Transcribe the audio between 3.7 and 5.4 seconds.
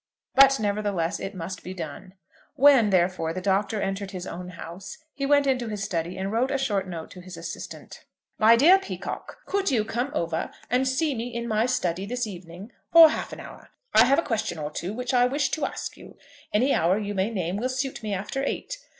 entered his own house, he